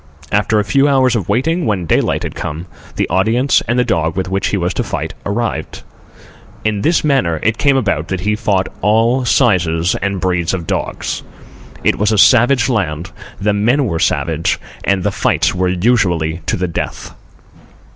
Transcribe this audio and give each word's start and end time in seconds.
After 0.31 0.59
a 0.59 0.63
few 0.65 0.87
hours 0.87 1.15
of 1.15 1.29
waiting, 1.29 1.67
when 1.67 1.85
daylight 1.85 2.23
had 2.23 2.33
come, 2.33 2.65
the 2.95 3.07
audience 3.09 3.61
and 3.67 3.77
the 3.77 3.83
dog 3.83 4.15
with 4.17 4.29
which 4.29 4.47
he 4.47 4.57
was 4.57 4.73
to 4.73 4.83
fight 4.83 5.13
arrived. 5.27 5.83
In 6.65 6.81
this 6.81 7.03
manner 7.03 7.39
it 7.43 7.59
came 7.59 7.77
about 7.77 8.07
that 8.07 8.21
he 8.21 8.35
fought 8.35 8.67
all 8.81 9.25
sizes 9.25 9.93
and 10.01 10.19
breeds 10.19 10.55
of 10.55 10.65
dogs. 10.65 11.21
It 11.83 11.99
was 11.99 12.11
a 12.11 12.17
savage 12.17 12.67
land, 12.67 13.11
the 13.39 13.53
men 13.53 13.85
were 13.85 13.99
savage, 13.99 14.59
and 14.83 15.03
the 15.03 15.11
fights 15.11 15.53
were 15.53 15.67
usually 15.69 16.41
to 16.47 16.57
the 16.57 16.67
death. 16.67 17.13